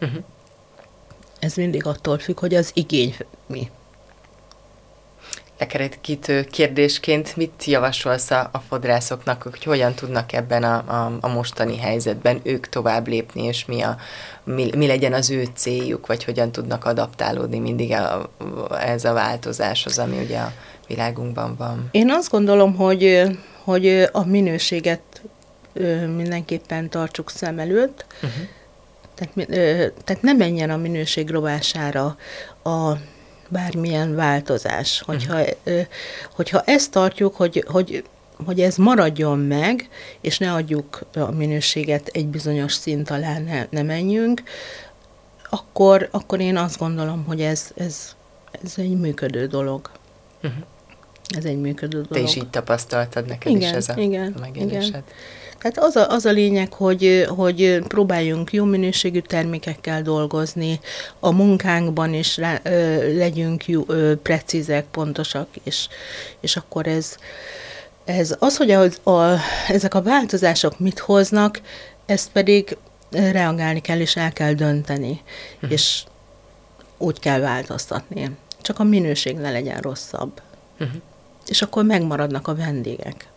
[0.00, 0.22] uh-huh.
[1.38, 3.70] ez mindig attól függ, hogy az igény mi
[5.58, 11.78] lekerekítő kérdésként mit javasolsz a, a fodrászoknak, hogy hogyan tudnak ebben a, a, a mostani
[11.78, 13.96] helyzetben ők tovább lépni, és mi, a,
[14.44, 18.30] mi, mi legyen az ő céljuk, vagy hogyan tudnak adaptálódni mindig a,
[18.80, 20.52] ez a változáshoz, ami ugye a
[20.86, 21.88] világunkban van?
[21.90, 23.22] Én azt gondolom, hogy,
[23.64, 25.02] hogy a minőséget
[26.16, 28.48] mindenképpen tartsuk szem előtt, uh-huh.
[29.14, 29.50] tehát,
[30.04, 32.16] tehát ne menjen a minőség rovására
[32.62, 32.92] a
[33.48, 35.02] bármilyen változás.
[35.06, 35.38] Hogyha,
[36.34, 38.04] hogyha ezt tartjuk, hogy, hogy,
[38.44, 39.88] hogy ez maradjon meg,
[40.20, 44.42] és ne adjuk a minőséget egy bizonyos szint alá, ne, ne menjünk,
[45.50, 48.16] akkor, akkor én azt gondolom, hogy ez, ez,
[48.62, 49.90] ez egy működő dolog.
[50.42, 50.64] Uh-huh.
[51.28, 52.12] Ez egy működő dolog.
[52.12, 54.88] Te is így tapasztaltad neked igen, is ez a, igen, megélésed.
[54.88, 55.04] Igen.
[55.58, 60.80] Tehát az a, az a lényeg, hogy, hogy próbáljunk jó minőségű termékekkel dolgozni,
[61.20, 65.88] a munkánkban is rá, ö, legyünk jó, ö, precízek, pontosak, és,
[66.40, 67.16] és akkor ez,
[68.04, 71.60] ez az, hogy a, a, ezek a változások mit hoznak,
[72.06, 72.76] ezt pedig
[73.10, 75.20] reagálni kell, és el kell dönteni,
[75.54, 75.72] uh-huh.
[75.72, 76.04] és
[76.98, 78.36] úgy kell változtatni.
[78.62, 80.40] Csak a minőség ne legyen rosszabb.
[80.80, 81.00] Uh-huh.
[81.46, 83.28] És akkor megmaradnak a vendégek.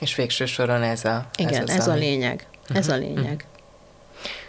[0.00, 2.46] És végső soron ez a Igen, ez, az, ez a lényeg.
[2.62, 2.76] Uh-huh.
[2.76, 3.16] Ez a lényeg.
[3.16, 3.48] Uh-huh.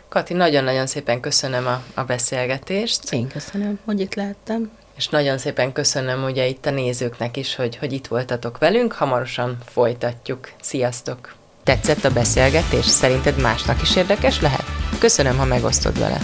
[0.10, 3.14] Kati, nagyon-nagyon szépen köszönöm a, a beszélgetést.
[3.14, 4.72] Én köszönöm, hogy itt lehettem.
[4.98, 8.92] És nagyon szépen köszönöm ugye itt a nézőknek is, hogy, hogy itt voltatok velünk.
[8.92, 10.52] Hamarosan folytatjuk.
[10.62, 11.36] Sziasztok!
[11.64, 12.86] Tetszett a beszélgetés?
[12.86, 14.66] Szerinted másnak is érdekes lehet?
[15.00, 16.18] Köszönöm, ha megosztod vele.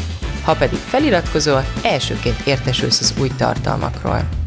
[0.44, 4.47] Ha pedig feliratkozol, elsőként értesülsz az új tartalmakról.